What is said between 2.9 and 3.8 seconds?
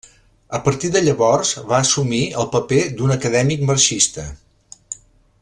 d’un acadèmic